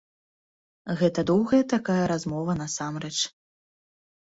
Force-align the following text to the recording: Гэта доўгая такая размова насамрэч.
Гэта 1.01 1.19
доўгая 1.31 1.59
такая 1.75 1.99
размова 2.15 2.51
насамрэч. 2.65 3.15